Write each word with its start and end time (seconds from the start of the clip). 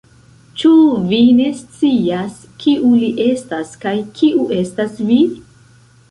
Ĉu 0.59 0.69
vi 1.09 1.17
ne 1.39 1.49
scias, 1.57 2.39
kiu 2.63 2.89
li 3.01 3.09
estas, 3.25 3.75
kaj 3.83 3.93
kiu 4.17 4.47
estas 4.61 4.97
vi? 5.11 5.19